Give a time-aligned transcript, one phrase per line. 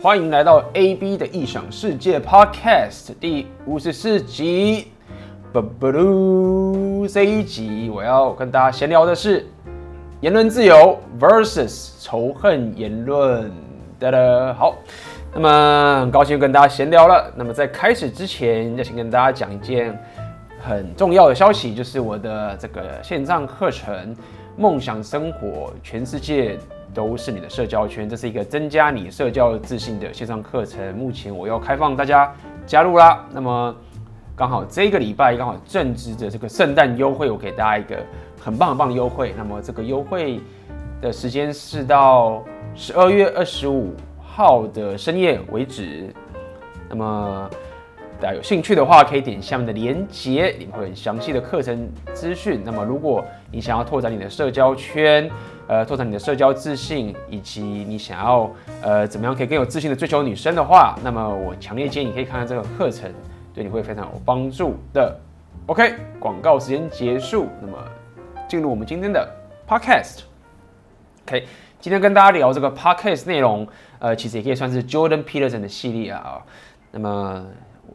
[0.00, 4.92] 欢迎来到 AB 的异想世界 Podcast 第五十四集。
[5.52, 9.44] 不不噜，这一集我要跟大家闲聊的是
[10.20, 13.50] 言论自由 versus 仇恨言论。
[13.98, 14.76] 哒哒，好，
[15.34, 17.32] 那么很高兴跟大家闲聊了。
[17.34, 19.98] 那么在开始之前，要先跟大家讲一件
[20.60, 24.14] 很重要的消息，就是我的这个线上课程
[24.56, 25.48] 《梦想生活》，
[25.82, 26.56] 全世界
[26.94, 30.94] 都是你的社交圈，这是一个增加你社交自信的线上课程。
[30.96, 32.32] 目前我要开放大家
[32.66, 33.24] 加入啦。
[33.32, 33.74] 那么
[34.34, 37.96] 刚好这个礼拜刚好正值着这个圣诞优惠，我给大家一个
[38.40, 39.34] 很棒很棒的优惠。
[39.36, 40.40] 那么这个优惠
[41.00, 42.44] 的时间是到
[42.74, 46.12] 十二月二十五号的深夜为止。
[46.88, 47.50] 那么
[48.20, 52.62] 大家有兴趣的话，可以点下面的链接，里面会有详细的课程资讯。
[52.64, 55.30] 那么如果你想要拓展你的社交圈，
[55.66, 58.50] 呃，拓展你的社交自信，以及你想要
[58.82, 63.12] 呃怎么样可以更有自信的追求女生的话，那么我强烈建议你可以看看这个课程。
[63.54, 65.18] 对你会非常有帮助的。
[65.66, 67.76] OK，广告时间结束，那么
[68.46, 69.28] 进入我们今天的
[69.66, 70.20] Podcast。
[71.26, 71.44] OK，
[71.80, 73.66] 今天跟大家聊这个 Podcast 内容，
[73.98, 76.40] 呃，其实也可以算是 Jordan Peterson 的系列啊。
[76.92, 77.44] 那么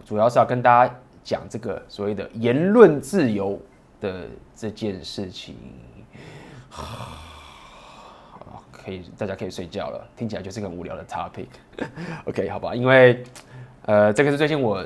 [0.03, 3.57] 主要是要跟大家讲这个所谓的言论自由
[4.03, 5.55] 的这件事情。
[6.69, 10.07] 好，可以，大家可以睡觉了。
[10.15, 11.47] 听起来就是个很无聊的 topic。
[12.27, 13.23] OK，好吧，因为
[13.85, 14.85] 呃，这个是最近我。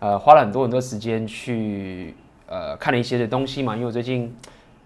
[0.00, 2.14] 呃，花了很多很多时间去
[2.46, 4.36] 呃看了一些的东西嘛，因为我最近，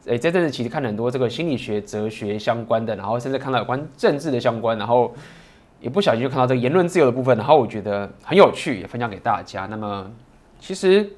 [0.04, 5.12] 诶、欸，这阵子其实看了很多这个心理学、哲学相关的，然后甚至看到有关政治的相关，然后
[5.80, 9.66] 也不小心就看到这个言论自由的部分，然后我觉得很有趣，也分享给大家。
[9.66, 10.08] 那么
[10.60, 11.10] 其实，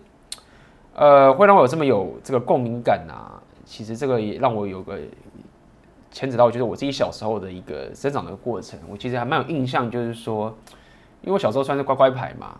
[1.00, 4.98] 呃，会让我有这么有这个共鸣感啊，其实这个也让我有个
[6.10, 10.54] 牵扯到，就是我自己小时候的一个生长的过程，我其实还蛮有印象，就是说，
[11.22, 12.54] 因为我小时候算是乖乖牌嘛。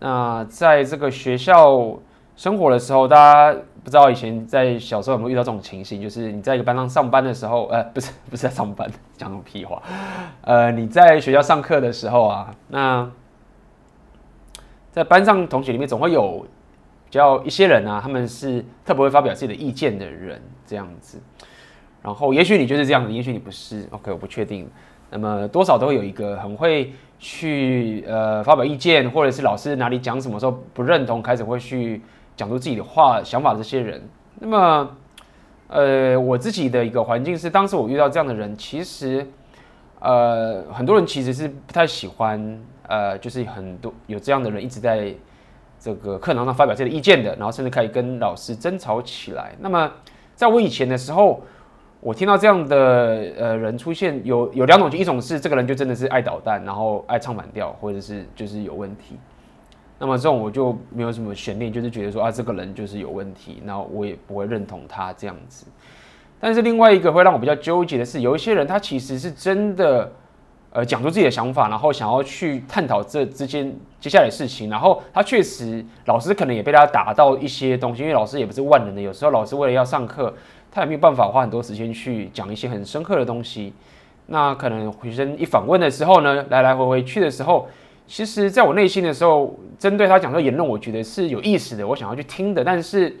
[0.00, 1.96] 那在这个学校
[2.34, 9.80] 生活的时候，大家不知道以前在小时候有没有遇到这种情形，就是你在一个班上上班的时候，呃，不是不是在上班，讲什么屁话，
[10.42, 13.08] 呃，你在学校上课的时候啊，那
[14.90, 16.44] 在班上同学里面总会有
[17.08, 21.18] 比较一些人啊，他们是特别会发表自己的意见的人，这样子。
[22.02, 24.68] 然后也许你就是这样子，也许你不是，OK，我不确定。
[25.10, 26.92] 那么多少都会有一个很会。
[27.20, 32.00] 去呃发表意见，或者是老师哪里讲什么时候不认同，开始会去
[32.36, 34.00] 讲出自己的话想法这些人。
[34.36, 34.96] 那么
[35.66, 39.26] 呃我自己的一个环境是，当时我遇到这样的人，其实
[39.98, 42.40] 呃很多人其实是不太喜欢
[42.86, 45.12] 呃就是很多有这样的人一直在
[45.78, 49.54] 这个课堂上发表自己的意见的，然后甚至可以跟老师争吵起来。
[49.58, 49.90] 那么
[50.34, 51.42] 在我以前的时候。
[52.00, 52.76] 我听到这样的
[53.36, 59.16] 呃人出现，有有两种，一种是这个人就真的是爱捣蛋，然后爱唱反调，或者是就是有问题。
[59.98, 65.66] 那么这种我就没有什么悬念，就是觉得说啊这个人就是有问题，那我也不会认同他这样子。
[66.38, 70.08] 但是另外一个会让我比较纠结的是，有一些人他其实是真的
[70.70, 80.34] 呃讲出自己的想法，然后想要去探讨这之间接下来的事情，然后他确实老师可能也被他打到一些东西，因为老师也不是万能的，有时候老师为了要上课。
[80.70, 83.72] 他也没有办法花很多时间去讲一些很深刻的东西。
[84.26, 87.66] 那可能学生一访问的时候呢，来来回回去的时候，
[88.06, 92.62] 其实在我内心的时候，针对他讲的言论，我觉得是有意思的，我想要去听的。
[92.62, 93.18] 但是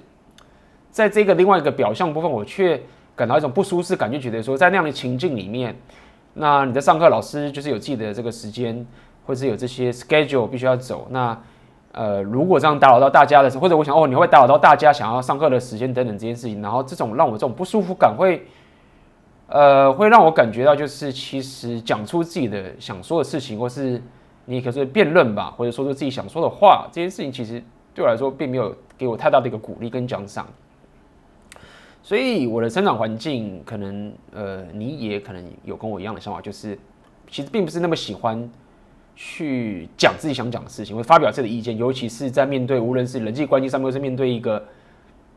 [0.90, 2.78] 在这个另外一个表象部分，我却
[3.16, 5.74] 感到一种不舒适感，就觉得说，在那样的情境里面，
[6.38, 8.86] 那你在上课，老师就是有自己的这个时间，
[9.26, 11.06] 或是有这些 schedule 必须要走。
[11.10, 11.36] 那
[11.92, 18.46] 呃，如果这样打扰到大家的时候，或者我想哦，你会打扰到大家想要上课的时间等等这件事情，然后这种让我这种不舒服感会，
[19.48, 24.00] 呃，会让我感觉到就是其实讲出自己的想说的事情，或是
[24.44, 27.60] 你可是辩论吧，或者说出自己想说的话，这件事情其实
[27.94, 30.46] 对我来说并没有给我太大的一个鼓励跟奖赏。
[32.08, 36.78] 所以我的生长环境可能呃，你也可能有跟我一样的想法，就是
[37.30, 38.48] 其实并不是那么喜欢。
[39.20, 44.64] 去讲自己想讲的事情，会发表自己的意见，尤其是在面对无论是人际关系上面，或是面对一个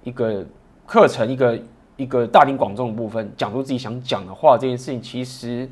[0.03, 0.45] 一个
[0.85, 1.59] 课程、一个
[1.97, 5.67] 一个大庭广众的部分，讲出自己想讲的话，这件事情其实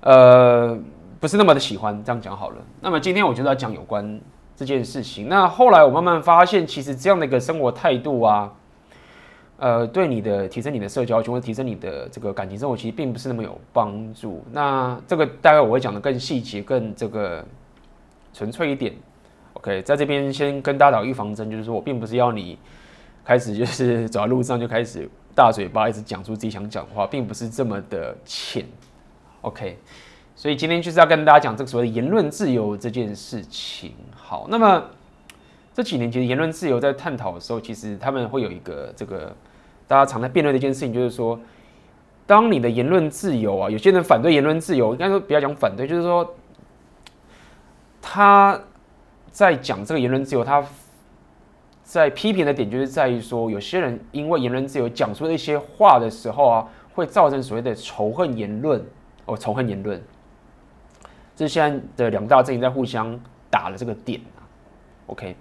[0.00, 0.78] 呃
[1.20, 2.02] 不是那么的喜欢。
[2.02, 2.56] 这样讲好了。
[2.80, 4.18] 那么今天我就要讲有关
[4.56, 5.28] 这件事情。
[5.28, 8.50] 那后来我慢慢发现，其实这样的一个生活态度啊。
[9.58, 14.44] 呃，对你的提升你的社交圈，或提升你的这个感情生活，其实并不是那么有帮助。
[14.52, 17.44] 那这个大概我会讲的更细节、更这个
[18.32, 18.94] 纯粹一点。
[19.54, 22.56] OK，在这边先跟大家打预防针，就是说我并不是要你
[23.24, 28.64] 开始就是 走在路上就开始大嘴巴一直讲出自己想讲的话，并不是这么的浅。
[29.40, 29.76] OK，
[30.36, 33.92] 所以今天就是要跟大家讲这个所谓的言论自由这件事情。
[34.14, 34.84] 好，那么
[35.74, 39.34] 这几年其实言论自由在探讨的时候，其实他们会有一个这个
[39.88, 41.40] 大家常在辩论的一件事情，就是说，
[42.26, 46.34] 当你的言论自由啊，有些人反对言论自由，应该说不要讲反对，就是说
[48.02, 48.60] 他
[49.32, 50.62] 在讲这个言论自由，他
[51.82, 58.84] 在批评的点就是在于说，有些人因为言论自由讲出了一些话的时候啊，会造成所谓的仇恨言论
[59.24, 60.00] 哦，仇恨言论。
[61.34, 63.18] 这是现在的两大阵营在互相
[63.48, 64.44] 打了这个点啊
[65.06, 65.34] ，OK，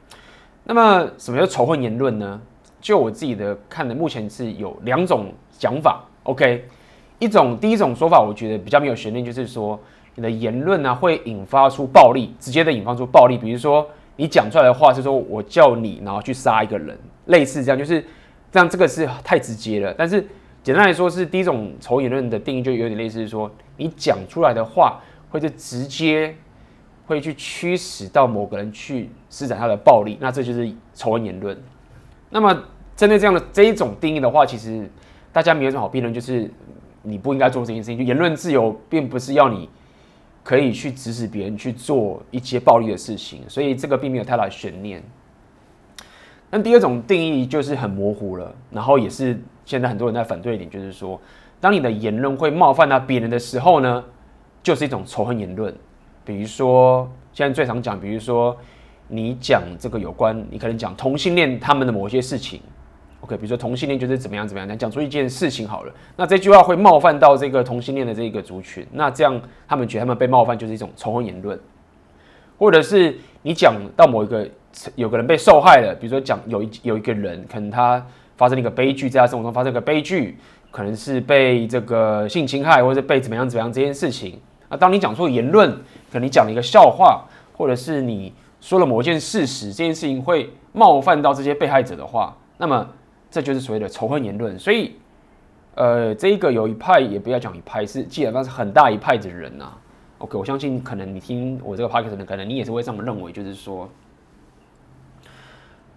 [0.63, 2.39] 那么什么叫仇恨言论呢？
[2.79, 6.65] 就我自己的看的，目前是有两种讲法，OK，
[7.19, 9.79] 一种第一种说法，我觉得比较没有悬念，就是说
[10.15, 18.03] 你的言论呢会引发出暴力，直接的引发出暴力，比如说你讲出来的话是说我叫你然后去杀一个人，类似这样，就是
[18.51, 19.93] 这样，这个是太直接了。
[19.97, 20.25] 但是
[20.63, 24.99] 简单来说，是第一种仇言论的定义就有点类似，说你讲出来的话。
[25.29, 26.33] 或者直接
[27.05, 31.55] 会去驱使到某个人去施展他的暴力，那这就是仇恨言论。
[32.29, 32.53] 那么
[32.95, 34.89] 针对这样的这一种定义的话，其实
[35.31, 36.49] 大家没有什么好辩论，就是
[37.03, 37.97] 你不应该做这件事情。
[37.97, 39.69] 就言论自由并不是要你
[40.43, 45.03] 可以去指使别人去做一些暴力的事情，所以这个并没有太大的悬念。
[46.49, 51.19] 那第二种定义就是很模糊了，然后也是现在很多人在反对一点，就是说，
[51.59, 54.03] 当你的言论会冒犯到别人的时候呢，
[54.63, 55.75] 就是一种仇恨言论，
[56.23, 58.57] 比如说现在最常讲，比如说
[59.07, 62.59] 你讲这个有关，你可能讲同性恋他们的某些事情
[63.21, 71.59] ，OK，比如说同性恋就是怎么样怎么样，讲出一件事情好了，那这句话会冒犯到这个同性恋的这个族群，那这样他们觉得他们被冒犯就是一种仇恨言论，
[72.57, 74.47] 或者是你讲到某一个
[74.95, 78.05] 有个人被受害了，比如说讲有一有一个人可能他
[78.35, 80.37] 发生了一个悲剧，在他生活中发生个悲剧，
[80.69, 84.39] 可能是被这个性侵害，或者是被怎么样怎么样这件事情。
[84.69, 85.71] 那当你讲出言论，
[86.11, 87.23] 可能你讲了一个笑话，
[87.53, 92.87] 或者是你说了某件事实，这件事情会冒犯到这些被害者的话，那么
[93.29, 94.57] 这就是所谓的仇恨言论。
[94.57, 94.95] 所以，
[95.75, 99.77] 呃，这一个有一派也不要讲一派，是基本上是很大一派的人呐、啊。
[100.19, 103.87] OK，我相信可能你听我这个 podcast 的可能你也是会这么认为，就是说，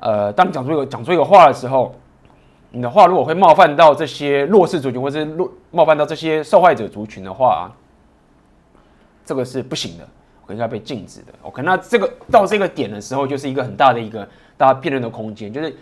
[0.01, 1.95] 呃，当你讲出一个讲出一个话的时候，
[2.71, 7.73] 你的话如果会冒犯到这些弱势族群，或是弱冒犯到这些受害者族群的话。
[9.23, 10.09] 这个是不行的，
[10.53, 11.27] 应该被禁止的。
[11.43, 15.53] OK，那这个到这个点的时候，就是一个很大的一个大家辩论的空间。
[15.53, 15.75] 就是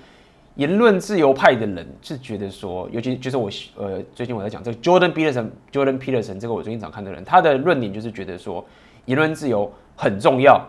[0.57, 8.65] 言论自由派的人是觉得说，尤其就是我呃最近我在讲这个 Jordan Peterson，Jordan Peterson 这个我最近常看的人，他的论点就是觉得说
[9.05, 10.61] 言论自由很重要。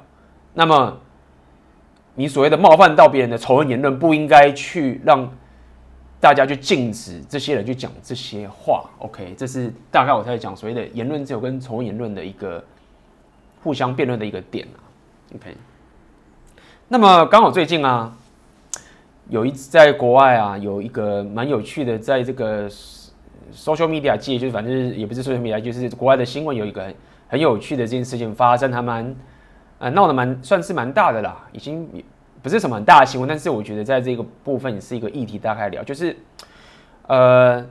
[0.53, 0.97] 那么
[2.15, 5.29] 你所谓的冒犯到别人的仇恨言论，不应该去让。
[6.21, 12.61] 大家去禁止这些人去讲这些话，OK，这是大概我在讲所谓的言论自由跟仇恨言论的一个
[13.61, 14.77] 互相辩论的一个点啊
[15.35, 15.55] ，OK。
[16.87, 18.15] 那么刚好最近啊，
[19.27, 22.69] 有一次在国外啊，有一个蛮有趣的，在这个
[23.53, 26.95] social media 界，就是反正也不是 social media，就是国外的新闻有一个很
[27.29, 29.15] 很有趣的这件事情发生，还蛮
[29.79, 31.89] 呃闹得蛮算是蛮大的啦，已经。
[32.41, 36.15] 不是什么很大的新闻，但是我觉得在这个部分也是一个议题，大概聊就是，
[37.05, 37.67] 呃，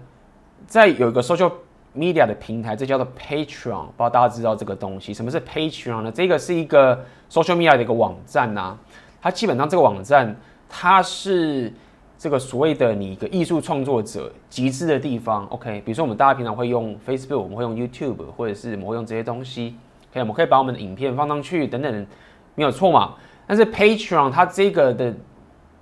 [0.67, 1.51] 在有一个 social
[1.99, 5.13] media 的平台，这叫做 Patreon，不知道大家知道这个东西？
[5.13, 6.13] 什么是 Patreon 呢？
[6.13, 8.79] 这个是一个 social media 的一个网站呐、啊，
[9.21, 10.35] 它基本上这个网站
[10.69, 11.73] 它是
[12.17, 15.45] 这个所谓的你一个艺术创作者集资的地方。
[15.47, 19.75] OK，比如说我们大家平常会用 Facebook，我们会用 YouTube，或者是我们会用这些东西
[20.11, 22.07] ，OK，我们可以把我们的影片放上去等等，
[22.55, 23.15] 没有错嘛？
[23.47, 25.15] 但是 Patreon 它这个的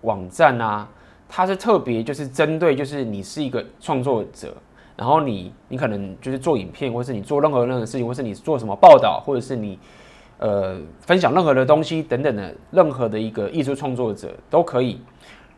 [0.03, 0.89] 网站啊，
[1.29, 4.55] 它是特别就是针对就是你是一个创作者，
[4.97, 9.79] 然后你你可能就是做影片，或是你做任何任何事情，或是你做什么报道，或者是你
[10.39, 15.01] 呃分享任何的东西等等的任何的一个艺术创作者都可以。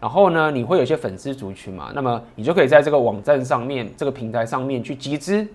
[0.00, 5.47] 然后呢，你会有一些粉丝族群嘛，那么你就可以在这个网站上面这个平台上面去集资。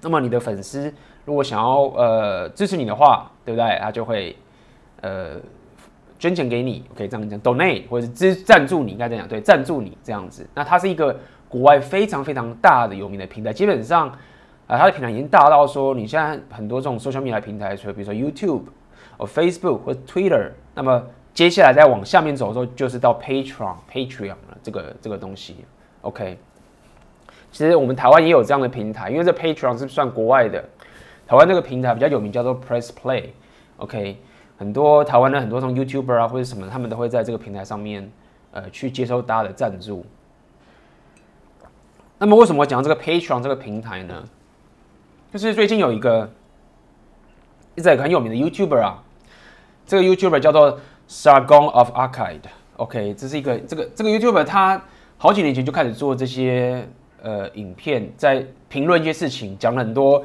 [0.00, 0.92] 那么你的粉丝
[1.24, 3.78] 如果想要呃支持你的话，对不对？
[3.80, 4.36] 他就会。
[5.00, 5.36] 呃，
[6.18, 10.48] 捐钱给你，可以这样讲，donate 或者是支赞助你，应该这样，对，赞助你这样子。
[10.54, 11.14] 那它是一个
[11.54, 14.18] 国外非常非常大的有名的平台，基本上啊、
[14.66, 18.62] 呃，它的平台已经大到说，你现在很多这种 social media 平台，除了比如说 YouTube
[19.16, 21.00] 或 Facebook 或 Twitter，那么
[21.32, 24.34] 接下来再往下面走的时候，就是到 Patreon Patreon，
[24.64, 25.58] 这个这个东西。
[26.00, 26.36] OK，
[27.52, 30.60] 其实我们台湾也有这样的平台，因为这 Patreon 是算国外的，
[31.28, 33.26] 台湾这个平台比较有名，叫做 Press Play。
[33.76, 34.16] OK。
[34.56, 38.08] 很多台湾的很多这种 YouTuber 啊，或者什么，他们都会在这个平台上面，
[38.52, 40.06] 呃，去接收大家的赞助。
[42.18, 44.22] 那么为什么我讲这个 Patreon 这个平台呢？
[45.32, 46.30] 就是最近有一个
[47.74, 49.02] 一直很有名的 YouTuber 啊，
[49.84, 50.78] 这个 YouTuber 叫做
[51.08, 52.40] Sargon of Akkad。
[52.76, 54.80] OK，这是一个这个这个 YouTuber，他
[55.18, 56.86] 好几年前就开始做这些
[57.20, 60.22] 呃影片，在评论一些事情，讲了很多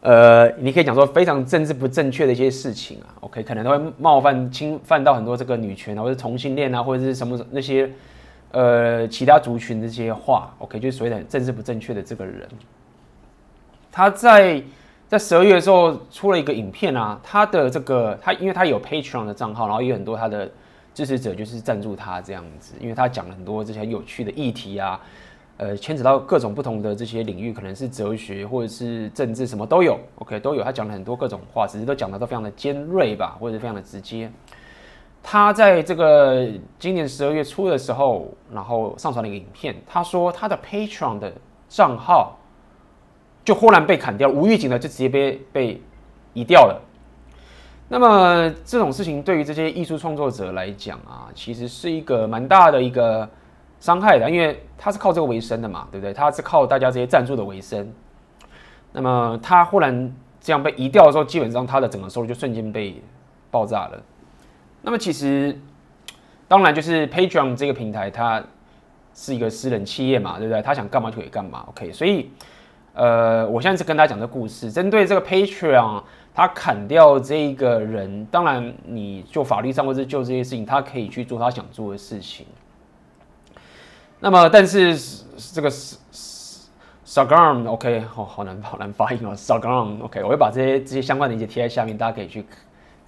[0.00, 3.08] 呃，你可以讲说非常政治不正确的一些事情啊。
[3.20, 7.90] OK，可能都会冒犯侵犯到很多这个女权啊，或者同性恋啊，或者是什么那些
[8.52, 10.54] 呃其他族群这些话。
[10.58, 12.48] OK，就是所谓的政治不正确的这个人，
[13.90, 14.62] 他在
[15.08, 20.48] 在十二月的时候出了一个影片啊，他的这个他因为他有 Patreon 的账号，然后有很多他的。
[20.94, 25.00] 支持者就是赞助他这样子，因为他讲了很多这些有趣的议题啊，
[25.56, 30.62] 呃，牵扯到各种不同的这些领域，可能是哲学或者是政治，什么都有，OK，都有。
[30.62, 34.30] 他讲了很多各种话，只是都讲的都非常的尖锐吧，或者是非常的直接。
[35.22, 36.48] 他在这个
[36.78, 41.32] 今年十二月初的时候，然后上传了一个影片，他说他的 Patreon 的
[41.68, 42.36] 账号
[43.44, 45.82] 就忽然被砍掉，无预警的就直接被被
[46.32, 46.80] 移掉了。
[47.88, 53.28] 那么这种事情对于这些艺术创作者来讲啊，其实是一个蛮大的一个
[53.80, 56.12] 伤害的，因为他是靠这个为生的嘛，对不对？
[56.12, 57.92] 他是靠大家这些赞助的为生。
[58.92, 63.00] 那么他忽然这样被移掉的时候，基本上他的整个收入就瞬间被
[63.50, 64.02] 爆炸了。
[64.82, 65.58] 那么其实
[66.46, 68.44] 当然就是 Patreon 这个平台，它
[69.14, 70.60] 是一个私人企业嘛，对不对？
[70.60, 71.92] 他想干嘛就可以干嘛，OK？
[71.92, 72.30] 所以
[72.94, 76.02] 呃，我现在是跟大家讲这故事，针对这个 Patreon。
[76.34, 82.46] 他砍掉这个人，当然你就法律上或者就这些事情，他可以去做他想做的事情。
[84.18, 84.96] 那么，但是
[85.52, 85.70] 这个
[87.04, 92.46] Sargon，OK，好好难好难发音哦，Sargon，OK，我会把这些这些相关的一些贴在下面，大家可以去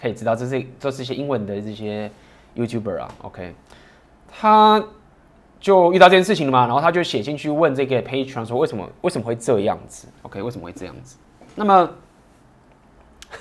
[0.05, 2.11] 可以知道，这是这是一些英文的这些
[2.55, 3.55] YouTuber 啊，OK，
[4.31, 4.85] 他
[5.59, 11.17] 就遇到这件事情了嘛，然后他就写信去问这个 Patreon 说为什么为什么会这样子，OK，为什么会这样子？
[11.57, 11.91] 那么。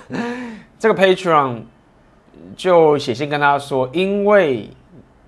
[0.79, 1.61] 这个 Patreon
[2.57, 4.67] 就写信跟他说，因为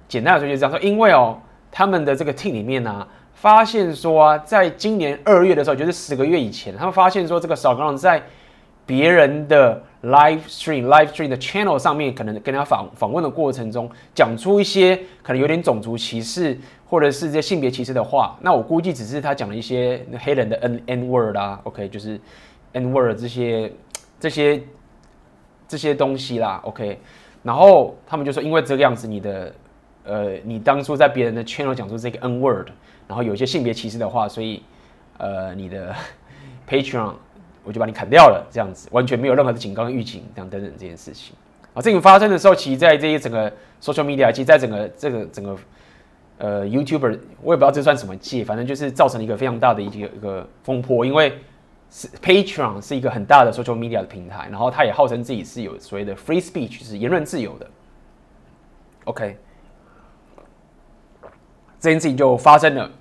[0.08, 1.38] 简单来说就是这样说，因为哦，
[1.72, 8.24] 他们的这个 team 里面呢、发现说啊，在今年二月的时候，就是十个月以前，他们发现说这个扫杆在
[8.88, 18.38] 别人的 live stream live stream 的 channel 上面，可能跟他访访问的过程中，讲出一些可能有点种族歧视或者是这性别歧视的话。
[18.42, 22.20] 那我估计只是他讲了一些黑人的 N N word 啊，OK，就是
[22.74, 23.72] N word 这些。
[24.18, 24.64] 这些
[25.68, 26.98] 这些东西啦，OK，
[27.44, 29.54] 然后他们就说，因为这个样子，你的
[30.06, 32.70] 呃，你当初在别人的 channel 讲出这个 N word，
[33.10, 34.64] 然后有一些性别歧视的话，所以
[35.18, 35.94] 呃，你的
[36.68, 37.14] Patreon
[37.66, 41.36] 我就把你砍掉了，这样子完全没有任何的警告预警，这样等等这件事情
[41.74, 45.58] 啊，这个发生的时候，其实在这些整个 social media，其实在整个这个整个
[46.38, 51.38] 呃 YouTuber，我也不知道这算什么界，反正就是造成了一个非常大的一个一个风波，因为。
[51.92, 57.70] 是 Patreon 是一个很大的 social media 的平台，然后它也号称自己是有所谓的 free speech，是言论自由的。
[59.06, 59.38] OK，
[61.80, 62.92] 这件事情就发生了。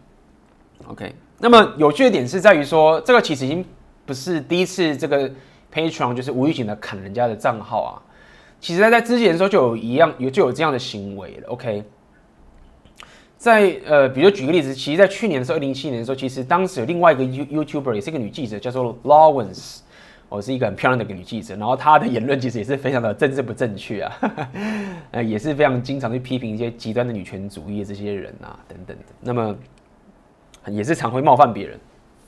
[0.87, 3.65] OK，那么有趣的点是在于说，这个其实已经
[4.07, 5.31] 不是第一次这个
[5.73, 7.93] Patreon 就是无预警的砍人家的账号啊，
[8.61, 11.49] 其实在在之前的时候就有一样有就有这样的行为了。
[11.49, 11.83] OK。
[13.37, 19.81] 在呃，比如举个例子，其实，在去年的时候，二零一七年的时候，其实当时有另外一个 You YouTuber 也是一个女记者，叫做 Lawrence，
[20.31, 21.55] 哦，是一个很漂亮的一个女记者。
[21.57, 24.17] 然后她的言论其实也是非常的政治不正确啊，
[25.13, 29.05] 呃，也是非常经常去批评一些极端的女权主义的这些人啊，等等的。
[29.21, 29.55] 那么
[30.69, 31.79] 也是常会冒犯别人。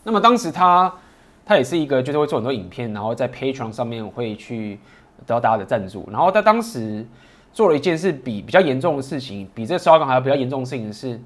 [0.04, 0.92] 那么当时她
[1.46, 4.78] 他也是一个就是会做很多影片，然后在 Patreon 上面会去
[5.24, 6.06] 得到大家的赞助。
[6.12, 7.06] 然后他当时。
[7.52, 11.18] 做了一件事比比较严重的事情，比这个烧港还要比较严重的事情是，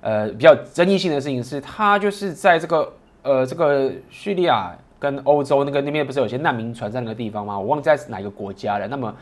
[0.00, 7.58] 呃，比较争议性的事情是，他就是在这个呃这个叙利亚跟欧洲那个那边不是有些难民船在那个地方吗？
[7.58, 8.86] 我忘记在哪个国家了。
[8.86, 9.12] 那么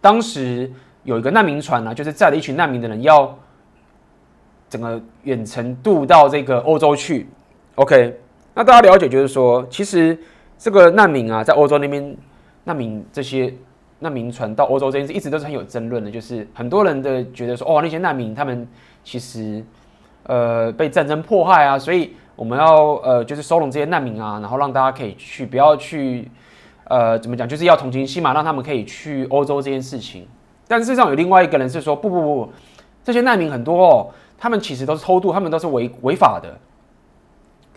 [0.00, 0.72] 当时
[1.04, 3.38] 有一个难民船呢、就是载了一群难民的人要
[4.70, 7.26] 整个远程渡到这个欧洲去。
[7.74, 8.18] OK，
[8.56, 10.18] 那大家了解就是说，其实
[10.58, 12.16] 这个难民啊，在欧洲那边
[12.64, 13.54] 难民这些。
[13.98, 18.68] 难民船到欧洲这件事一直都是很有争论的，就是很多人的觉得说，哦，那些难民他们
[19.02, 19.64] 其实
[20.24, 26.30] 呃被战争迫害啊，所以我们要呃就是收容这些难民啊，然后让大家可以去，不要去
[26.84, 30.28] 呃怎么讲，就是要同情心嘛，让他们可以去欧洲这件事情。
[30.68, 32.52] 但事实上有另外一个人是说，不不不，
[33.02, 36.54] 这些难民很多哦，他们其实都是偷渡，他们都是违违法的，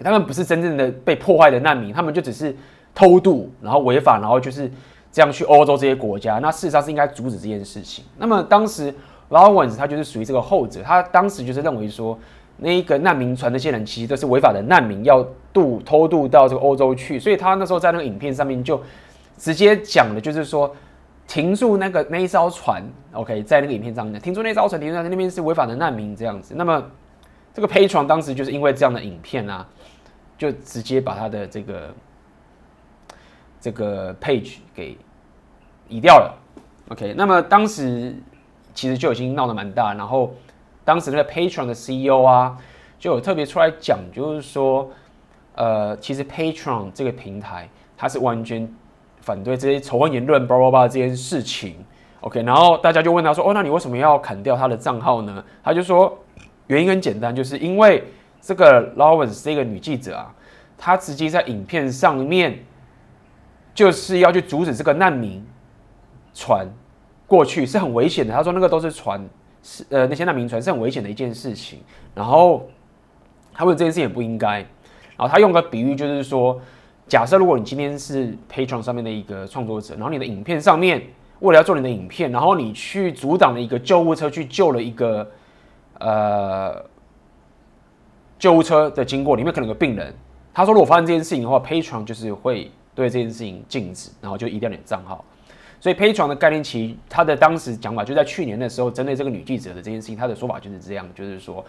[0.04, 2.56] 他们不是真正的被破坏的难民，他们就只是
[2.94, 4.72] 偷渡，然后违法，然后就是。
[5.12, 8.06] 这样去欧洲这些国家，那事实上是应该阻止这件事情。
[8.20, 8.94] 那么当时
[9.32, 12.16] Lawrence 他就是属于这个后者，他当时就是认为说，
[12.58, 18.80] 那一个难民船那些人其实都是违法的难民，要渡偷渡到这个欧洲去，所以他那时候在那个影片上面就
[19.36, 20.72] 直接讲的就是说，
[21.28, 26.54] 停住那个那一艘船，OK，在那个影片上面，停住那艘船，停住在那边是违法的难民这样子。
[26.56, 26.84] 那么
[27.52, 29.68] 这个 Patron 当时就是因为这样的影片啊，
[30.40, 31.94] 就直接把他的这个
[33.62, 34.98] 这个 page 给
[35.88, 36.36] 移掉了
[36.90, 37.14] ，OK。
[37.16, 38.16] 那么当时
[38.74, 40.34] 其实就已经闹得蛮大，然后
[40.84, 42.58] 当时那个 Patreon 的 CEO 啊，
[42.98, 44.90] 就有特别出来讲，就是说，
[45.54, 48.68] 呃，其实 Patreon 这个平台它是完全。
[49.22, 51.76] 反对这些仇恨言论，叭叭叭这件事情
[52.22, 56.18] ，OK，然后大家就问他说：“哦，那你为什么要砍掉他的账号呢？”他就说
[56.68, 58.02] ：“原因很简单，就是因为
[58.42, 60.34] 这个 Lawrence 这个女记者啊，
[60.78, 62.64] 她直接在影片上面
[63.74, 65.46] 就是要去阻止这个难民
[66.34, 66.68] 船
[67.28, 68.34] 过去，是很危险的。
[68.34, 69.24] 她说那个都是船，
[69.64, 71.80] 是呃那些难民船是很危险的一件事情。
[72.16, 72.68] 然后
[73.54, 74.60] 她问这件事情也不应该，
[75.18, 76.60] 然后她用个比喻就是说。”
[77.10, 81.02] 假设如果你今天是 Patreon 上面的一个创作者，然后你的影片上面
[81.40, 85.28] 为了要做你的影片，然后你去阻挡了一个救护车，去救了一个
[85.98, 86.86] 呃
[88.40, 90.12] 救护车的经过，里面可能有个病人。
[90.52, 95.24] 他说如果发生这件事情的话，Patreon 就是会对这件事情禁止，然后就移掉你的账号。
[95.80, 101.64] 所以 Patreon 的概念其实他的当时讲法就在去年的时候，针对这个女记者的这件事情，他的说法就是这样，就是说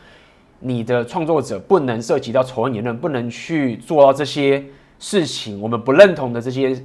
[0.60, 4.64] 你的创作者不能涉及到仇恨言论，不能去做到这些。
[5.02, 6.78] 事情我们不认同的这些，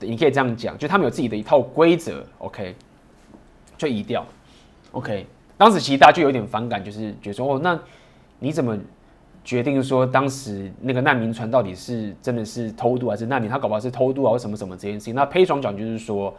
[0.00, 2.74] 你可以这样讲，就他们有自己的一套规则，OK，
[3.78, 4.22] 就移掉
[4.90, 5.26] ，OK。
[5.56, 7.80] 当时其实大家就有点反感，就是觉得说，哦，那
[8.42, 8.76] 你怎么
[9.44, 13.48] 决定说当时那个难民船到底是真的是偷渡还是难民？
[13.48, 15.14] 他搞不好是偷渡啊，或什么什么这件事情。
[15.14, 16.34] 那 Patreon 讲就是说，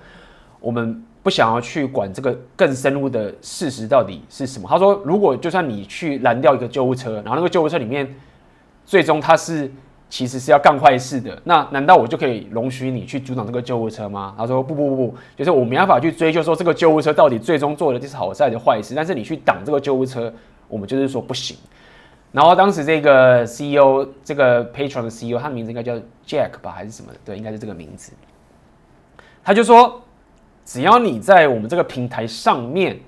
[0.59, 4.67] 我们不想要去管这个更深入的事实到底是什么。
[4.69, 8.13] 他说，如果就算你去拦掉一个救护车，然后那个救护车里面
[8.85, 9.71] 最终他是。
[10.09, 14.35] 其实是要干坏事的，那难道我就可以容许你去阻挡这个救护车吗？
[14.37, 20.31] 他说不不不不，就是我没办法去追究说这个救护车到底最终做的就是好事还是坏事，但是你去挡这个救护车，
[20.67, 21.57] 我们就是说不行。
[22.33, 25.93] 然后当时这个 CEO，这个 Patron 的 CEO，他的名字应该叫
[26.27, 27.13] Jack 吧，还是什么？
[27.23, 28.11] 对，应该是这个名字。
[29.41, 30.01] 他就说，
[30.65, 32.99] 只要你在我们这个平台上面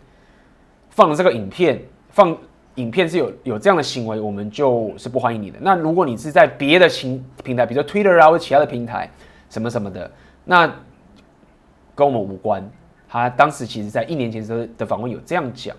[0.91, 2.37] 放这个影片，放。
[2.75, 5.57] 影片是有有这样的行为，我们就是不欢迎你的。
[5.61, 9.09] 那如果你是在别的平平台，比如说 Twitter 啊或其他的平台，
[9.49, 10.11] 什么什么的，
[10.43, 10.67] 那
[11.95, 12.69] 跟我们无关。
[13.07, 15.73] 他当时其实在一年前时候的访问有这样讲。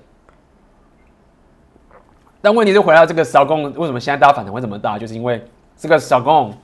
[2.47, 4.97] 但问题是回到这个小共，为什么现在大家反弹会这么大？
[4.97, 5.45] 就是因为
[5.77, 6.55] 这个小共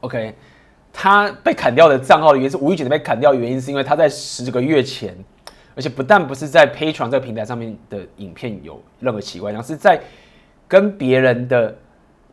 [0.00, 0.34] ，OK，
[0.92, 5.16] 他被砍掉的账号的原因是无意间被砍掉，原因是因为他在十个月前。
[5.76, 10.00] 而且不但不是在 Patreon 这个平台上面的影片有任何奇怪，然后是在
[10.66, 11.72] 跟别人的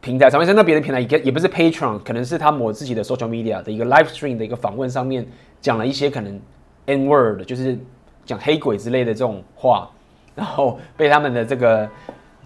[0.01, 5.23] 平台上面，在那别的平台也也不是 Patreon，可能是他某自己的 social media 的一个 live stream 的一个访问上面
[5.62, 6.41] 讲了一些可能
[6.88, 7.77] N word，就是
[8.25, 9.88] 讲黑鬼之类的这种话，
[10.38, 11.89] 然后被他们的这个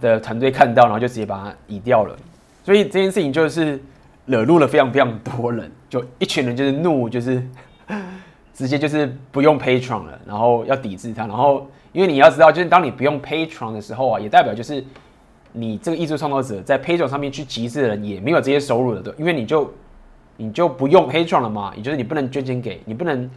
[0.01, 2.17] 的团队看到，然后就直接把它移掉了。
[2.63, 3.79] 所以这件事情就是
[4.25, 7.45] 惹怒了非常非常多人，就一群人就是怒，就是。
[8.53, 14.83] 直接就是不用 Patreon 了，然后要抵制他，然后因为你要知道，就是当你不用 Patreon 的时候啊，也代表就是
[15.51, 19.73] 你这个艺术创作者在 Patreon 上面去集资的人也没有这些收入了，对，因为你就
[20.37, 23.27] 你就不用 Patreon 了嘛，也就是你不能捐钱给你，不能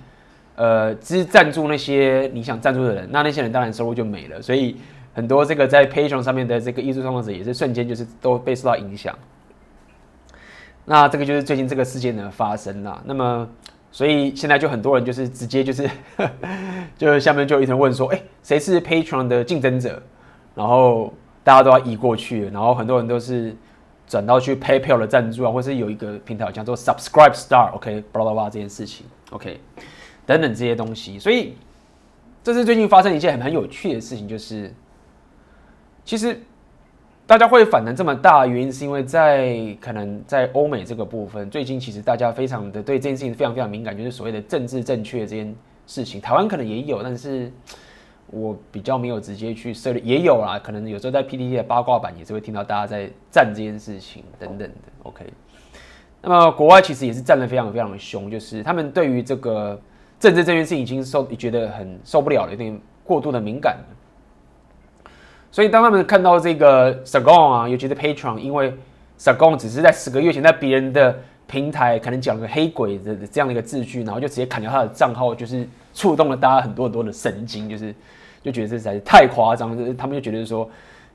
[0.56, 4.76] 呃支赞助那些你想赞助的人，那那些人当然收入就没了，所以
[5.12, 9.16] 很多这个在 Patreon 上面的这个艺术创作者也是瞬间就是都被受到影响。
[10.84, 13.48] 那这个就是最近这个事件的发生啦，那么。
[13.96, 15.88] 所以现在就很多人就是直接就是，
[16.98, 20.02] 就下面就有一人问说，哎，谁是 Patreon 的竞争者？
[20.56, 21.14] 然后
[21.44, 23.54] 大家都要移过去，然后很多人都是
[24.08, 29.60] 转到去 PayPal 的赞助啊，或是有一个平台叫做 Subscribe Star，OK，巴拉巴拉这件事情，OK，
[30.26, 31.18] 等等这些东西。
[31.18, 31.54] 所以
[32.42, 34.72] 这是最近发生一件很很有趣的事情，就是
[36.04, 36.38] 其实。
[37.26, 45.56] 大家会反弹这么大，原因是因为在可能在欧美这个部分，最近其实大家非常的对这件事情非常非常敏感，就是所谓的政治正确这件
[45.86, 46.20] 事情。
[46.20, 47.50] 台湾可能也有，但是
[48.26, 50.58] 我比较没有直接去涉猎，也有啦。
[50.62, 54.92] 可能有时候在 PTT 的八卦版也是会听到大家在战这件事情等等的。
[55.04, 55.24] OK，
[56.20, 59.80] 那么国外其实也是战得非常非常的凶，就是他们对于这个
[60.18, 63.76] 政治这件事已经受觉得很受不了了，有点过度的敏感。
[65.50, 68.74] 所以当他们看到这个 Sagon 啊，尤其是 Patron，因为
[69.18, 77.94] Sagon 只是在十个月前在别人的平台可能讲个黑鬼的这样的一个字句，然后就直接砍掉他的账号，就是触动了大家很多很多的神经，就是
[78.42, 80.68] 就觉得这实在是太夸张，就是他们就觉得说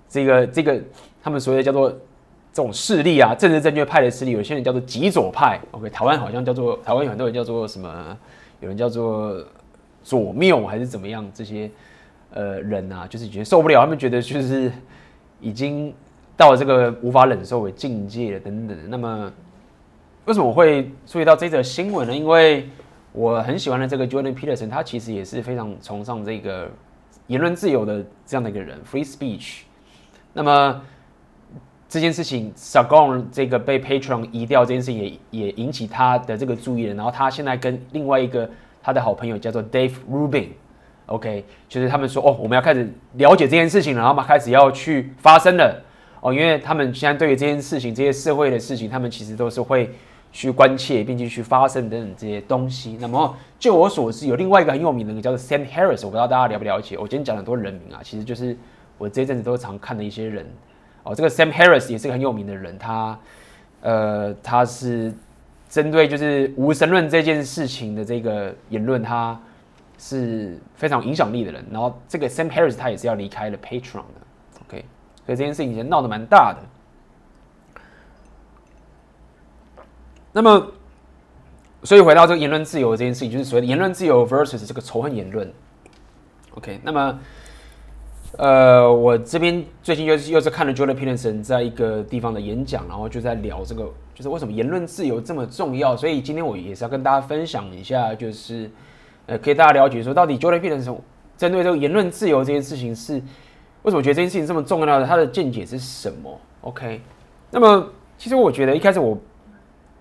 [0.07, 0.79] 这个这个
[1.21, 5.59] 他们所谓的叫做这种势力啊，政治正确派的势力，有些人叫做极左派。
[5.71, 8.17] OK，台湾好像叫做台湾有很多人叫做什么，
[8.61, 9.43] 有人叫做
[10.03, 11.29] 左谬还是怎么样？
[11.33, 11.69] 这些
[12.31, 14.71] 呃人啊，就是觉得受不了，他们觉得就是
[15.39, 15.93] 已经
[16.35, 18.77] 到了这个无法忍受的境界了等等。
[18.89, 19.31] 那么
[20.25, 22.15] 为什么我会注意到这则新闻呢？
[22.15, 22.69] 因为
[23.11, 26.69] 我很喜欢的这个 Jordan Peterson，他其实也是非常崇尚这个
[27.27, 29.61] 言论自由的这样的一个人，free speech。
[30.31, 30.81] 那么
[31.89, 36.93] 这件事情 s a g o n 这个被 Patron 移掉这件事情也也引起他的这个注意了。
[36.93, 38.47] 然后他现在跟另外一个
[38.83, 45.83] 他的好朋友叫做 Dave Rubin，OK，就是他们说哦，我们要开始了解这件事情了，然后嘛开始要去发生了
[46.21, 49.89] 哦，因为他们现在对于这件事情、这些社会的事情，他们其实都是会
[50.31, 52.99] 去关切，并且去发声等等这些东西。
[53.01, 56.99] 那么就我所知，有另外一个很有名的人叫做 Sam Harris，我不知道大家了不了解。
[56.99, 58.55] 我今天讲很多人名啊，其实就是
[58.99, 60.45] 我这阵子都常看的一些人。
[61.03, 63.17] 哦，这个 Sam Harris 也是个很有名的人，他，
[63.81, 65.13] 呃，他是
[65.69, 69.39] 针对就是无神论这件事情的这个言论，他
[69.97, 71.65] 是非常有影响力的人。
[71.71, 74.85] 然后这个 Sam Harris 他也是要离开了 Patreon 的，OK，
[75.25, 76.59] 所以这件事情以前闹得蛮大的。
[80.33, 80.71] 那么，
[81.83, 85.51] 所以回到这个言论自由这件事情，就是所谓的言论自由 versus 这个仇恨言论
[86.55, 87.19] ，OK，那么。
[88.37, 95.97] 呃，我这边最近又是又是看了 Jordan Peterson 在一个地方的演讲，然后就在聊这个，就是为什么言论自由这么重要。
[95.97, 98.69] 所以今天我也是要跟大家分享一下，就是
[99.25, 100.95] 呃，可以大家了解说，到底 Jordan Peterson
[101.35, 103.15] 针对这个言论自由这件事情是
[103.81, 107.01] 为什么觉得这件事情这么重要的，他的见解是什么？OK，
[107.49, 109.17] 那么其实我觉得一开始我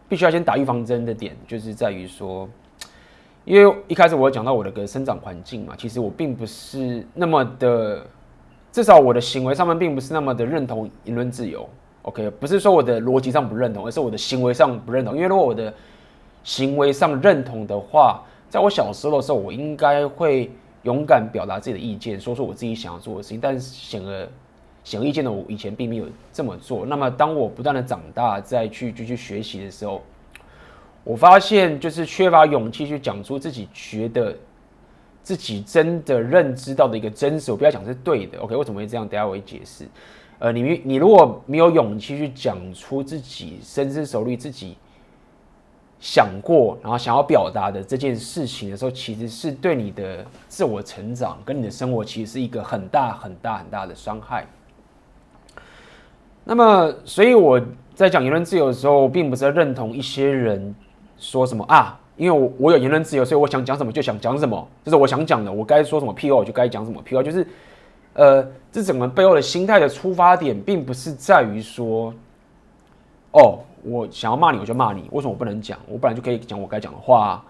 [0.07, 2.49] 必须要先打预防针的点，就是在于说。
[3.45, 8.05] 因为一开始我讲到我的个生长环境嘛，其实我并不是那么的，
[8.71, 11.69] 至少我的行为上面并不是那么的认同言论自由。
[12.03, 15.15] OK，不是说我的逻辑上不认同，而是我的行为上不认同。
[15.15, 15.73] 因为如果我的
[16.45, 20.51] 行为上认同的话，在我小时候的时候，我应该会
[20.85, 23.41] 勇敢表达自己的意见，说说我自己想要做的事情。
[23.41, 24.29] 但是显而
[24.85, 26.87] 显而易见的，我以前并没有这么做。
[26.87, 30.01] 那么当我不断的长大，再去继续学习的时候，
[31.05, 34.35] 我发现就是缺乏勇气去讲出自己觉得
[35.29, 37.53] 自己真的认知到的一个真实。
[37.53, 38.57] 我不要讲是对的，OK？
[38.57, 39.07] 为什么会这样？
[39.07, 39.87] 等下我会解释。
[40.39, 44.79] 呃，你你如果没有勇气去讲出自己深思熟虑、自己
[46.01, 54.47] 想过，然后想要表达的这件事情的时候，其实是对你的自我成长跟你的生活，其实是一个很大很大很大的伤害。
[56.43, 57.61] 那么，所以我
[57.95, 60.75] 在讲言论自由的时候，并不是认同一些人。
[61.21, 61.99] 说什么啊？
[62.19, 65.51] 因为我我有言论自由，所以我想讲什么就想讲什么，这是我想讲的。
[65.51, 67.23] 我该说什么屁话，我就该讲什么屁话。
[67.23, 67.47] 就是，
[68.15, 72.13] 呃，这整个背后的心态的出发点，并不是在于说，
[73.31, 75.05] 哦，我想要骂你，我就骂你。
[75.13, 75.79] 为什么我不能讲？
[75.87, 77.45] 我本来就可以讲我该讲的话，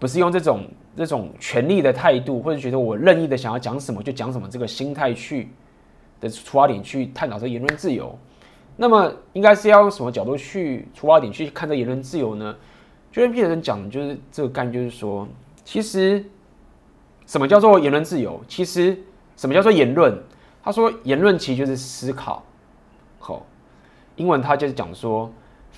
[0.00, 0.64] 不是用这种
[0.96, 5.48] 这种权力的态度，或者觉得我任意的想要讲什么就讲什么这个心态去
[6.20, 8.18] 的出发点去探讨这言论自由。
[8.76, 12.56] 那么，应该是要用什么角度去出发点去看这言论自由呢
[13.12, 15.26] ？Jordan Peterson 讲就是这个概念，就是说，
[15.64, 16.24] 其实
[17.26, 18.40] 什么叫做言论自由？
[18.46, 18.96] 其实
[19.36, 20.16] 什么叫做言论？
[20.62, 22.44] 他说，言论其实就是思考。
[23.18, 23.44] 好，
[24.16, 25.32] 英文他就是讲说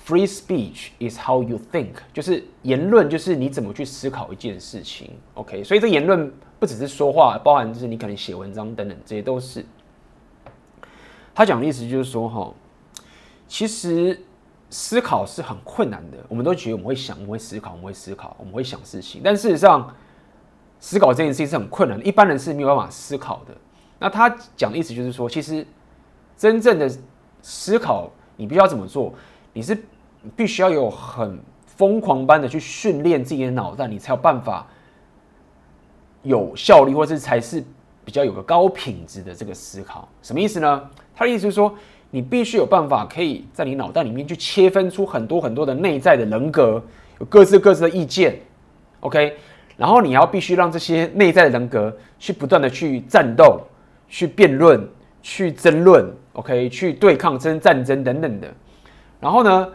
[0.06, 5.10] ，free speech is how you think，就是言论就是你怎么去思考一件事情。
[5.34, 9.64] OK，所以这言论不只是说话，包含就是你可能写文章等等，这些都是。
[11.34, 12.52] 他讲的意思就是说，哈，
[13.48, 14.20] 其实。
[14.74, 19.20] 思考是很困难的，我们都觉得我们会想，我们会思考，我们会思考，我们会想事情。
[19.22, 19.94] 但事实上，
[20.80, 23.54] 思考这件事情是很困难的，一般人是没有办法思考的。
[23.98, 25.66] 那他讲的意思就是说，其实
[26.38, 26.90] 真正的
[27.42, 29.12] 思考，你必须要怎么做？
[29.52, 29.76] 你是
[30.34, 34.66] 必须要有很疯狂般的去训练自己的脑袋，你才有办法
[36.22, 37.62] 有效率，或是才是
[38.06, 40.08] 比较有个高品质的这个思考。
[40.22, 40.90] 什么意思呢？
[41.14, 41.76] 他的意思是说。
[42.14, 46.80] 你必须有办法，可以在你脑袋里面去切分出很多很多的内在的人格，
[47.18, 48.38] 有各自各自的意见
[49.00, 49.34] ，OK。
[49.78, 53.58] 然后你要必须让这些内在的人格去不断的去战斗、
[54.10, 54.86] 去辩论、
[55.22, 58.46] 去争论，OK，去对抗、争战争等等的。
[59.18, 59.68] 然后呢，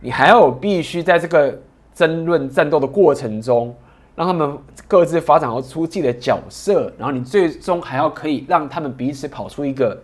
[0.00, 1.58] 你还要必须在这个
[1.94, 3.74] 争论战斗的过程中，
[4.14, 4.54] 让他们
[4.86, 9.98] 各自发展出自己的角色，然后你最终还要可以让他们彼此跑出一个。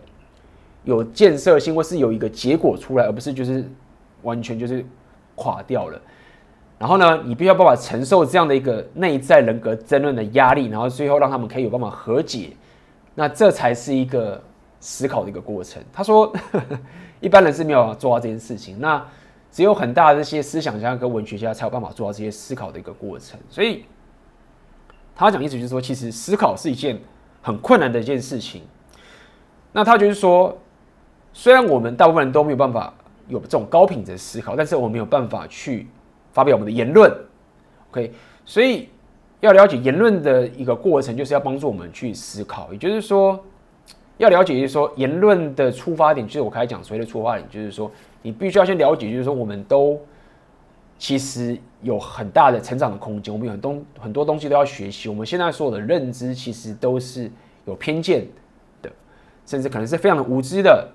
[0.86, 3.70] 有建设性，或是有一个结果出来，而不是就是
[4.22, 4.82] 完全就是
[5.34, 6.00] 垮掉了。
[6.78, 12.50] 然后呢，你必须要办法承受这样的一个内在人格争论的压力，然后最后让他们可以有办法和解。
[13.14, 14.42] 那这才是一个
[14.78, 15.82] 思考的一个过程。
[15.92, 16.30] 他说，
[17.20, 18.78] 一般人是没有办法做到这件事情。
[18.78, 19.02] 那
[19.50, 23.40] 只有很大的这些思想家跟文学家才有办法做到这些思考的一个过程。
[23.48, 23.86] 所以
[25.14, 27.00] 他讲意思就是说，其实思考是一件
[27.40, 28.60] 很困难的一件事情。
[29.72, 30.54] 那他就是说，
[31.38, 32.90] 虽然我们大部分人都没有办法
[33.28, 35.86] 有这种高品质思考，但是我们有办法去
[36.32, 37.14] 发表我们的言论。
[37.90, 38.10] OK，
[38.46, 38.88] 所以。
[39.40, 42.72] 要了解言论的一个过程，就是要帮助我们去思考。
[42.72, 43.38] 也就是说，
[44.16, 47.88] 要了解，就是说言论的出发点，就是我开始讲所谓的出发点，就是说
[48.22, 50.00] 你必须要先了解，就是说我们都
[50.98, 55.06] 其实有很大的成长的空间，我们有很多很多东西都要学习。
[55.10, 57.30] 我们现在所有的认知其实都是
[57.66, 58.26] 有偏见
[58.80, 58.90] 的，
[59.44, 60.88] 甚至可能是非常的无知的。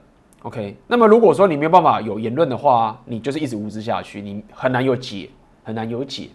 [0.43, 5.29] OK，那么如果说你没有办法有言论的话，你就是一直无知下去，你很难有解，
[5.63, 6.29] 很难有解。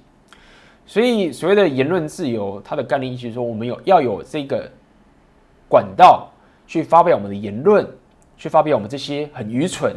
[0.87, 4.71] 所以，所谓的言论自由，它的概念意思就是说，我们有要有这个
[5.69, 6.29] 管道
[6.69, 7.85] 去发表我们的言论，
[8.37, 9.93] 去发表我们这些很愚蠢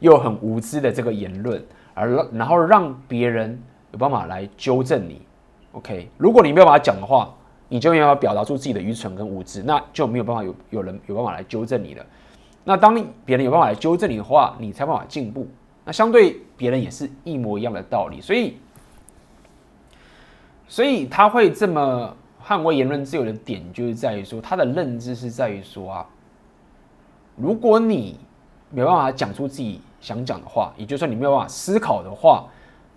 [0.00, 3.56] 又很无知的这个言论，而然后让别人
[3.92, 5.22] 有办法来纠正你。
[5.70, 7.32] OK，如果你没有办法讲的话，
[7.68, 12.04] 你就没有办法表达出自己的愚蠢跟无知，那就没有办法有有人有办法来纠正你了。
[12.64, 12.94] 那当
[13.24, 15.46] 别人有办法来纠正你的话，你才有办法进步。
[15.84, 18.56] 那相对别人也是一模一样的道理，所以。
[20.68, 26.06] 所以他会这么捍卫言论自由的点，就是在于说，他的认知是在于说啊，
[27.36, 28.18] 如果你
[28.70, 32.46] 没办法讲出自己想讲的话，也就是说你没有办法思考的话，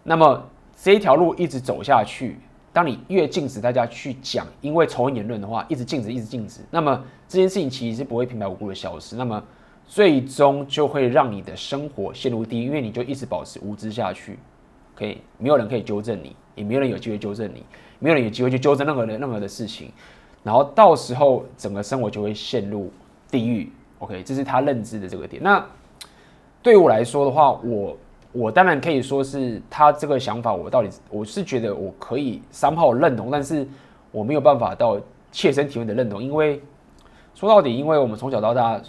[0.04, 0.42] 那么
[0.74, 2.40] 这一条路一直走下去，
[2.76, 9.42] 当你越禁止大家去讲，因为仇恨言论的话，一直禁止，一直禁止，那么这件事情其实是不会平白无故的消失，那么
[9.88, 14.38] 最终就会让你的生活陷入地狱，因为你就一直保持无知下去，
[14.94, 16.36] 可以没有人可以纠正你。
[16.56, 17.66] 也没有人有机会纠正你，
[18.00, 19.92] 没有人有机会去纠正任何的任何的事情，
[20.42, 22.90] 然后到时候整个生活就会陷入
[23.30, 23.70] 地狱。
[24.00, 25.44] OK，这是他认知的这个点。
[25.44, 25.62] 那
[26.64, 27.98] 对于我来说的话，我
[28.36, 33.68] 我当然可以说是他这个想法，我到底我是觉得我可以三号认同，但是
[34.12, 35.00] 我没有办法到
[35.32, 36.62] 切身体会的认同，因为
[37.34, 38.82] 说到底，因为我们从小到大，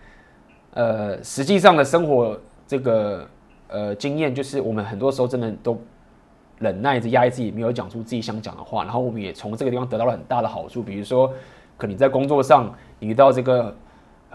[0.74, 3.26] 呃，实际上的生活这个
[3.68, 5.78] 呃经验，就是我们很多时候真的都。
[6.60, 11.30] 忍耐着压抑自己，没有讲出自己想讲的话，然后我们也从这个地方得到了很大的好处，比如说，
[11.76, 13.76] 可能在工作上你遇到这个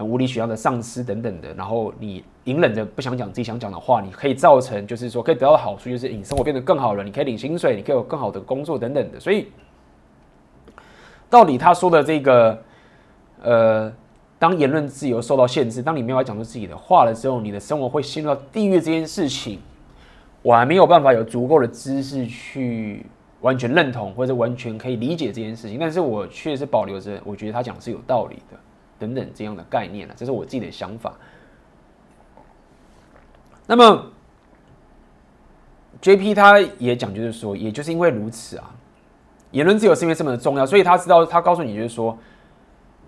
[0.04, 9.18] 无理取闹的上司等等的，然后你隐忍着不想讲自己想讲的话，你可以造成就是说可以得到的好处，就是你生活变得更好了，你可以领薪水，你可以有更好的工作等等的。
[9.20, 9.48] 所以，
[11.28, 12.62] 到底他说的这个，
[13.42, 13.92] 呃，
[14.38, 19.58] 当言论自由受到限制，当你没有讲出自己的话了之后，你的生活会陷入到地狱这件事情。
[20.42, 23.04] 我还没有办法有足够的知识去
[23.42, 28.58] 完全认同或者完全可以理解这件事情，但是我确实保留着，我觉得他讲是有道理的，
[29.00, 31.12] 等等这样的概念了，这是我自己的想法。
[33.66, 34.06] 那么
[36.00, 38.72] ，JP 他也讲，就是说，也就是因为如此啊，
[39.50, 42.16] 言论自由是因为这么的重要，所以他知道，他告诉你，就是说，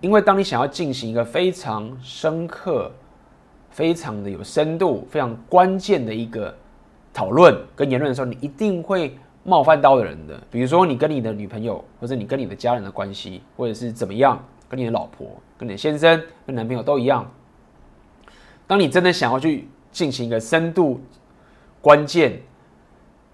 [0.01, 2.91] 因为当你想要进行一个非常深刻、
[3.69, 6.53] 非常的有深度、非常关键的一个。
[7.15, 10.35] 讨论跟言论的时候，你一定会冒犯到的人的。
[10.49, 17.29] 比如说，你跟你的女朋友，或者你跟你的家人的关系，或者是怎么样，跟你的老婆、跟你的先生、跟男朋友都一样。
[18.65, 20.99] 当你真的想要去进行一个深度、
[21.79, 22.41] 关键、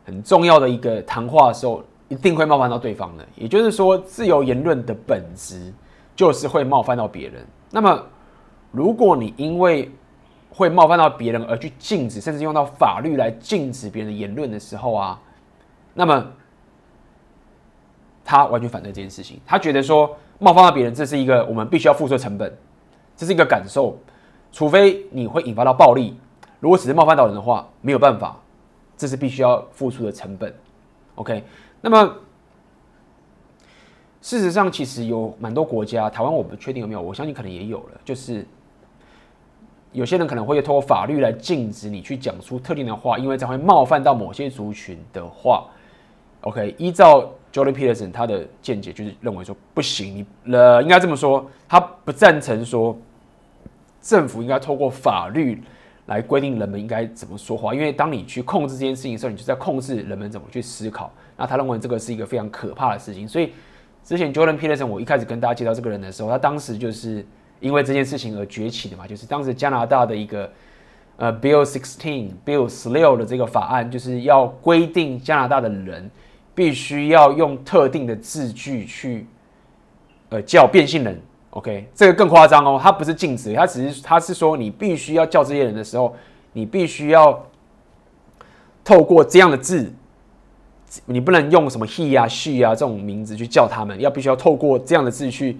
[0.06, 3.26] 很重要的一个谈话的时候，一定会冒犯到对方的。
[3.38, 5.74] 也就是说，自由言论的本质
[6.14, 7.48] 就是会冒犯到别人。
[7.72, 8.06] 那么，
[8.74, 9.90] 如果你因为
[10.50, 15.18] 会冒犯到别人而去禁止，甚至用到法律来禁止别人的言论的时候啊，
[15.94, 16.34] 那么
[18.26, 19.40] 他完全反对这件事情。
[19.46, 22.52] 他觉得说冒犯到别人，这是一个我们必须要付出的成本，
[23.16, 23.98] 这是一个感受。
[24.52, 26.18] 除非你会引发到暴力，
[26.60, 28.36] 如果只是冒犯到人的话，没有办法，
[28.98, 30.52] 这是必须要付出的成本。
[31.16, 31.44] OK，
[31.82, 32.16] 那么
[34.22, 38.46] 事实上其实有蛮多国家，台湾我不确定有没有，我相信可能也有了，就是。
[39.92, 45.66] 有些人可能会透过法律来禁止你去讲出特定的话，因为这会冒犯到某些族群的话。
[46.42, 52.98] OK，依照 Jordan Peterson 他的见解，就是认为说不行，你呃应该这么说，他不赞成说
[54.02, 55.62] 政府应该透过法律
[56.06, 61.12] 来规定人们应该怎么说话，因为当你去控制这件事情的时候，你就在控制人们怎么去思考。
[61.38, 63.28] 那他认为这个是一个非常可怕的事情。
[63.28, 63.54] 所以
[64.04, 67.26] 之前 Jordan Peterson 我一开始跟大家介绍这个人的时候，他当时就是。
[67.62, 70.50] 因为这件事情而崛起的嘛，就是当时加拿大的一个
[71.18, 76.10] 呃 Bill Sixteen Bill 十六的这个法案，就是要规定加拿大的人
[76.60, 79.26] 必须要用特定的字句去
[80.28, 81.18] 呃叫变性人
[81.52, 86.14] OK，这个更夸张哦，他不是禁止，他只是他是说你必须要叫这些人的时候，
[86.52, 87.42] 你必须要
[88.84, 89.90] 透过这样的字，
[91.06, 95.58] 你不能用什么 he 啊 she 啊这种名字去叫他们，要必须要透过这样的字去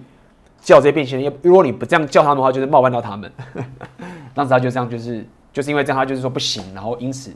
[0.60, 1.32] 叫这些变性人。
[1.40, 3.32] 如果你不这样叫他们的话，就是冒犯到他们。
[4.34, 7.32] 当时他就这样，就是就是因为这样，他就是说不行，然后因此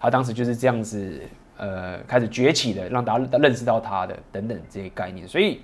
[0.00, 1.20] 他当时就是这样子，
[1.64, 5.60] 呃，开始崛起的，让大家认识到他的等等这些概念，所以。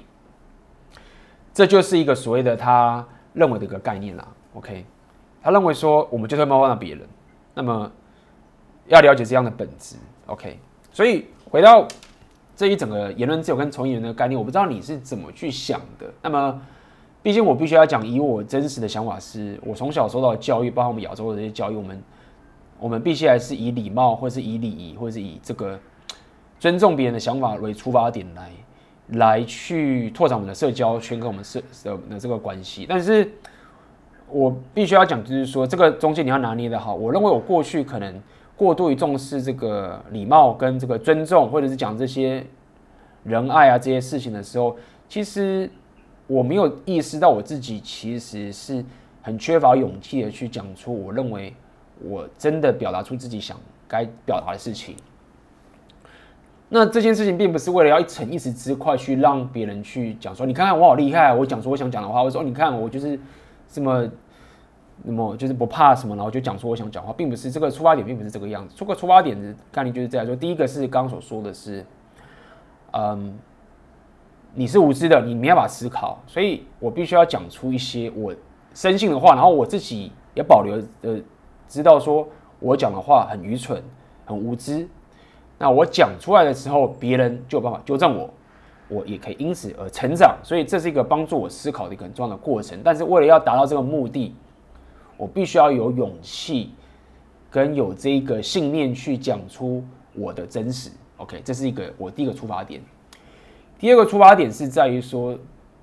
[1.53, 4.87] 这就是一个所谓的他认为的一个概念啦，OK？
[5.43, 7.05] 他认为说我们就会冒犯到别人，
[7.55, 7.91] 那么
[8.87, 10.61] 要了解这样的本质，OK？
[10.93, 11.89] 所以回到
[12.55, 16.07] 这一整个言论自由跟从业人的概念，我不知道你是怎么去想的。
[16.23, 16.63] 那么，
[17.21, 22.03] 毕竟我必须要讲，以我真实的想法是，我从小受到的教育，包括我们亚洲的这些教育，我们
[22.79, 25.77] 我们必须还是以礼貌，或是以礼仪，或是以这个
[26.61, 28.49] 尊重别人的想法为出发点来。
[29.14, 31.61] 来去拓展我们的社交圈跟我们社
[32.09, 33.29] 的这个关系，但是
[34.29, 36.94] 我必须要讲，就是说这个中间你要拿捏得好。
[36.94, 38.23] 我认为我过去可能
[38.55, 42.46] 过度于重视这个礼貌跟这个尊重，或者是讲这些
[43.25, 44.77] 仁爱啊这些事情的时候，
[45.09, 45.68] 其实
[46.29, 48.85] 我没有意识到我自己其实是
[49.23, 51.53] 很缺乏勇气的去讲出我认为
[52.01, 54.94] 我真的表达出自己想该表达的事情。
[56.73, 63.19] 那这件事情并不是为了要一逞一时之快去让别人去讲说，你看看我好厉害，我讲说我想讲的话，我说你看我就是
[63.69, 64.09] 这么
[65.03, 68.75] 那么就是不怕什么，然后就讲说我想讲话，并不是这个出发点，并不是这个样子。
[68.77, 71.85] 这个出发点的概念就是这样说：第一个是刚刚所说的是，
[72.93, 73.37] 嗯，
[74.55, 78.33] 你是无知的，你没办法思考，所以我必须要讲出一些我
[78.75, 81.19] 深信的话，然后我自己也保留呃，
[81.67, 82.29] 知道说
[82.61, 83.83] 我讲的话很愚蠢，
[84.25, 84.89] 很无知。
[85.62, 88.33] 那我讲出来的时候，别人就有办法纠正我，
[88.88, 92.81] 我也可以因此而成长，所以这是一个帮助我思考的一个很重要的过程。
[92.83, 94.35] 但是为了要达到这个目的，
[95.18, 96.70] 我必须要有勇气
[97.51, 100.90] 跟有这个信念去讲出我的真实。
[101.18, 102.81] OK，这是一个我第一个出发点。
[103.79, 105.38] 第二个出发点是在于说，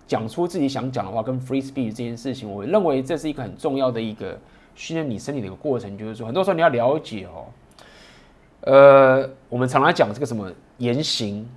[0.07, 4.35] 讲出自己想讲的话跟 free speech 这件事情，我认为这是一个很重要的一个
[4.73, 7.45] 训练你身体的一个过程，就是说，很多时候你要了解哦。
[8.61, 11.47] 呃，我们常常讲这个什么言行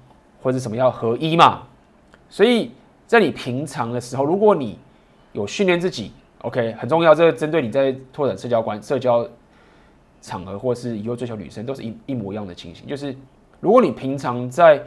[0.43, 1.63] 或者什么要合一嘛，
[2.29, 2.71] 所以
[3.07, 4.79] 在你平常的时候，如果你
[5.33, 7.15] 有训练自己，OK，很重要。
[7.15, 9.29] 这个针对你在拓展社交关、社交
[10.23, 12.87] 场合，或是以后追求女生，都是一一模一样的情形。
[12.87, 13.15] 就是
[13.61, 14.83] 如果你平常在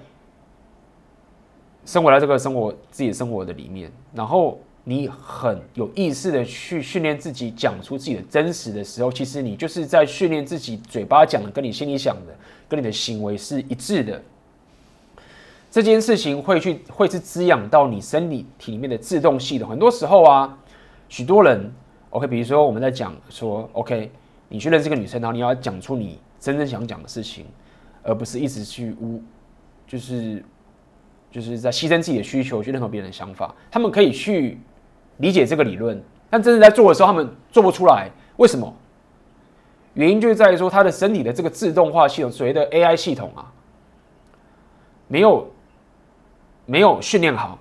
[1.86, 4.60] 生活在这个生活自己生活的里面，然后。
[4.86, 12.36] 你很有意识的去训练自己讲出自己的真实的时候，其实你就是在训练自己嘴巴讲的跟你心里想的
[12.68, 14.22] 跟你的行为是一致的。
[15.72, 19.70] 这件事情会去会是滋养到你身体体里面的自动系统。
[19.70, 20.58] 很多时候啊，
[21.08, 21.72] 许多人
[22.10, 24.12] ，OK，比如说我们在讲说，OK，
[24.50, 27.46] 你去认识个女生，然后你要讲出你真正想讲的事情，
[28.04, 29.24] 而不是一直去污，
[29.88, 30.44] 就是
[31.32, 33.56] 就是在牺牲自己的需求去认可别人的想法。
[33.72, 34.58] 他们可以去。
[35.18, 38.10] 理解这个理论，但真正在做的时候，他们做不出来。
[38.38, 38.74] 为什么？
[39.94, 43.46] 原因就在于说，他的身体的这个自动化系统，所谓的 AI 系统啊，
[45.08, 45.48] 没有
[46.66, 47.60] 没有训练好，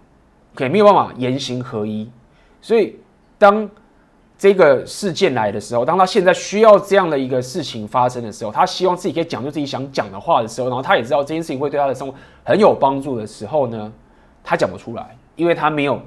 [0.55, 2.11] 可以没有办法言行合一。
[2.63, 2.99] 所以，
[3.37, 3.69] 当
[4.39, 13.93] 这个事件来的时候，当他现在需要这样的一个事情发生的时候，他希望自己可以讲出自己想讲的话的时候，然后他也知道这件事情会对他的生活很有帮助的时候呢，
[14.43, 16.01] 他讲不出来，因为他没有。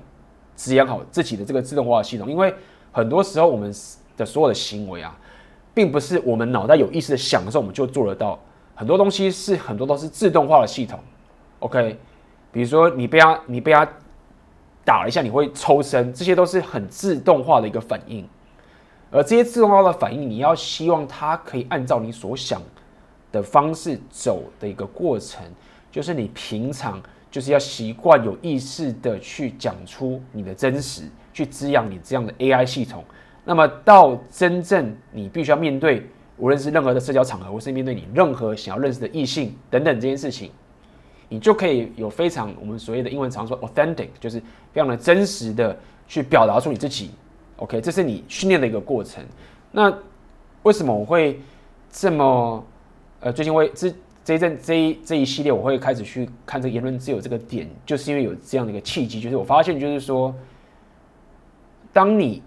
[0.56, 2.54] 滋养好自己的这个自动化系统，因为
[2.92, 3.74] 很多时候我们
[4.16, 5.18] 的所有的行为啊，
[5.74, 8.40] 并不是我们脑袋有意识的想的时候我们就做得到，
[8.74, 11.00] 很多东西是很多都是自动化的系统。
[11.60, 12.00] OK，
[12.52, 13.86] 比如说你被他你被他
[14.86, 18.26] 打了一下，你会抽身，这些都是很自动化的一个反应。
[19.12, 22.62] 而这些自动化的反应，你要希望它可以按照你所想
[23.32, 25.44] 的方式走的一个过程，
[25.92, 27.02] 就是你平常。
[27.36, 33.04] 就是要习惯有意识的去讲出你的真实，去滋养你这样的 AI 系统。
[33.44, 36.08] 那么到真正你必须要面对，
[36.38, 40.50] 无论是任何的社交场合，或是面对你任何想要认识的异性等等这件事情，
[41.28, 44.40] 你就可以有非常我们所谓的英文常说 authentic，就是
[44.72, 45.78] 非常的真实的
[46.08, 47.12] 去表达出你自己。
[47.58, 49.22] OK，这是你训练的一个过程。
[49.74, 49.94] 那
[50.64, 51.42] 为什么我会
[51.92, 52.66] 这么
[53.20, 53.94] 呃最近会之？
[54.26, 60.34] 这一阵这一这一系列，我会开始去看这个言论自由这个点，就是因为有这样的一个契机，就是我发现，就是说，
[61.94, 62.42] 当你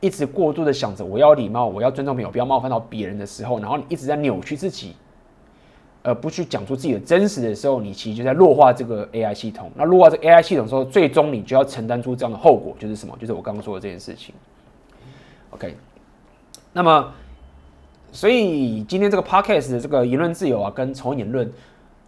[0.00, 4.96] 一直过度的想着我要礼貌，我要尊重别人，不要冒犯到别人的时候，然后你一直在扭曲自己，
[6.02, 9.70] 而不去讲出自己的真实的时候，你其实就在弱化这个 AI 系统。
[9.74, 13.14] 那弱化这个 AI 系统的时候，最终你就要承担出这样的后果，就是什么？
[13.20, 14.34] 就是我刚刚说的这件事情。
[15.50, 15.76] OK，
[16.72, 17.12] 那么。
[18.12, 21.50] 所以今天这个 podcast 的这个言论自由啊，跟仇恨言论，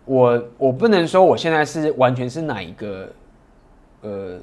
[0.04, 3.08] 我我不能说我现在是完全是哪一个
[4.00, 4.38] 呃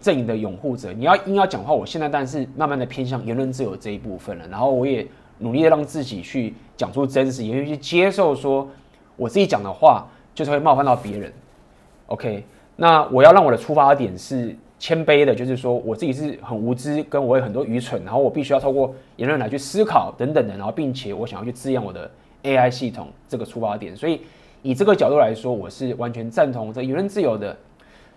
[0.00, 0.92] 阵营的拥护者。
[0.92, 4.48] 你要硬要讲话，我现在当然是慢慢的偏向言论自由这一部分了。
[4.48, 5.06] 然后我也
[5.38, 8.68] 努力的让自己去讲出真实，也会去接受说
[9.16, 11.32] 我自己讲的话就是会冒犯到别人。
[12.06, 12.44] OK，
[12.76, 14.56] 那我要让我的出发点是。
[14.78, 22.10] 谦卑的，就是说我自己是很无知，跟我有很多愚蠢，然后我必须要透过言论来去思考等等的，然后并且我想要去滋养我的
[22.44, 24.20] AI 系统这个出发点，所以
[24.62, 27.56] 以这个角度来说，我是完全赞同这言论自由的。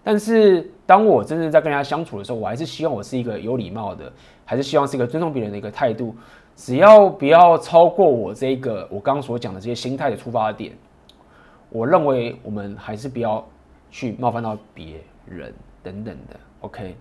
[0.03, 4.11] 但是当我真正在跟人家相处的时候，我还是希望我是一个有礼貌的，
[4.45, 6.15] 还是希望是一个尊重别人的一个态度，
[6.55, 10.73] 只要不要超过我这个我刚刚所讲的这些心态的出发点，
[11.69, 13.43] 我认为我们还是不要
[13.91, 15.53] 去冒犯到别人
[15.83, 16.39] 等等的。
[16.61, 16.95] OK，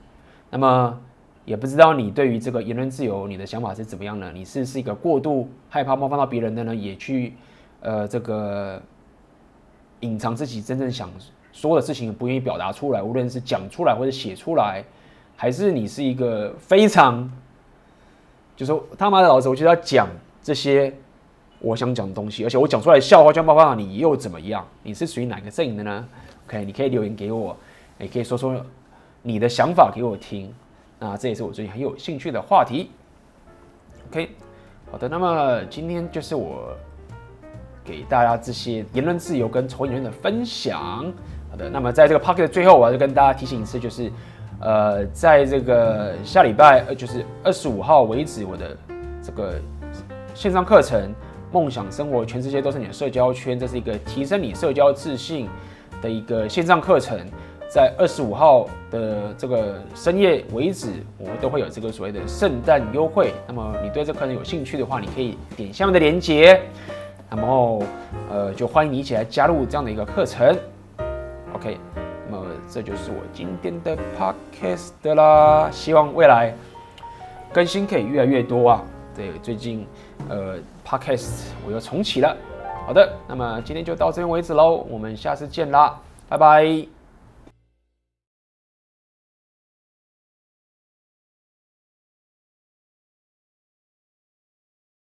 [0.51, 0.99] 那么
[1.45, 4.31] 也不知道你对于这个言论自由，你的想法是怎么样呢？
[4.33, 6.75] 你是是一个过度害怕冒犯到别人的呢？
[6.75, 7.35] 也去
[7.81, 8.81] 呃这个
[10.01, 11.11] 隐藏自己真正想
[11.53, 14.83] 说的事情，不愿意表达出来，无论是讲出来或者写出来，
[15.37, 17.31] 还是你是一个非常
[18.57, 20.09] 就说他妈的老子，我就要讲
[20.43, 20.95] 这些
[21.59, 24.67] 我想讲的东西，而且我讲出来的笑话就要冒犯到你又怎么样？
[24.83, 26.09] 你是属于哪个阵营的呢
[26.47, 27.55] ？OK，你可以留言给我，
[27.99, 28.65] 也可以说说。
[29.23, 30.53] 你的想法给我听，
[30.99, 32.91] 那这也是我最近很有兴趣的话题。
[34.11, 34.31] OK，
[34.91, 36.75] 好的，那么今天就是我
[37.85, 41.13] 给大家这些言论自由跟仇恨言论的分享。
[41.51, 44.11] 好的，那么在这个 Podcast 的最后，我要跟大家提醒一次，就是
[44.61, 48.77] 呃，在这个下礼拜呃，就是二十五号为止，我的
[49.23, 49.61] 这个
[50.35, 51.09] 线上课程
[51.53, 55.49] 《梦想生活，全世界都是你的社交圈》，这是一个提升你社交自信
[56.01, 57.19] 的一个线上课程。
[57.73, 63.33] 在二十五号的这个深夜为止，我们都会有这个所谓的圣诞优惠。
[63.47, 66.61] 那么你对这课程有兴趣的话，你可以点下面的链接，
[67.31, 67.81] 然后
[68.29, 70.59] 呃，就欢迎你一起来加入这样的一个课程。
[71.55, 71.79] OK，
[72.29, 75.71] 那么这就是我今天的 Podcast 啦。
[75.71, 76.53] 希望未来
[77.53, 78.83] 更新可以越来越多啊。
[79.15, 79.87] 对，最近
[80.29, 82.37] 呃 Podcast 我又重启了。
[82.85, 85.97] 好的，那么今天就到这边为止喽，我们下次见啦，
[86.29, 87.00] 拜拜。